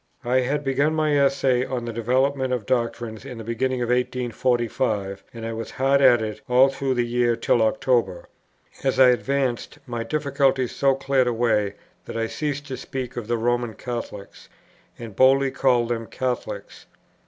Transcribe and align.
I 0.25 0.37
had 0.39 0.63
begun 0.63 0.95
my 0.95 1.15
Essay 1.15 1.63
on 1.63 1.85
the 1.85 1.93
Development 1.93 2.51
of 2.51 2.65
Doctrine 2.65 3.19
in 3.23 3.37
the 3.37 3.43
beginning 3.43 3.83
of 3.83 3.89
1845, 3.89 5.23
and 5.31 5.45
I 5.45 5.53
was 5.53 5.69
hard 5.69 6.01
at 6.01 6.23
it 6.23 6.41
all 6.49 6.69
through 6.69 6.95
the 6.95 7.05
year 7.05 7.35
till 7.35 7.61
October. 7.61 8.27
As 8.83 8.99
I 8.99 9.09
advanced, 9.09 9.77
my 9.85 10.03
difficulties 10.03 10.71
so 10.75 10.95
cleared 10.95 11.27
away 11.27 11.75
that 12.05 12.17
I 12.17 12.25
ceased 12.25 12.65
to 12.69 12.77
speak 12.77 13.15
of 13.15 13.27
"the 13.27 13.37
Roman 13.37 13.75
Catholics," 13.75 14.49
and 14.97 15.15
boldly 15.15 15.51
called 15.51 15.89
them 15.89 16.07
Catholics. 16.07 16.87